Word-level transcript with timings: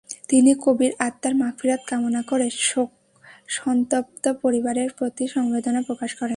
তিনি 0.27 0.51
কবির 0.61 0.91
আত্মার 0.99 1.33
মাগফিরাত 1.35 1.81
কামনা 1.87 2.21
করে 2.21 2.47
শোকসন্তপ্ত 2.63 4.23
পরিবারের 4.41 4.89
প্রতি 4.97 5.23
সমবেদনা 5.27 5.81
প্রকাশ 5.81 6.11
করে। 6.15 6.29